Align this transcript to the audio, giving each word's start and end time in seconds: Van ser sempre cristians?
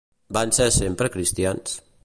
Van 0.37 0.53
ser 0.59 0.67
sempre 0.77 1.11
cristians? 1.17 1.77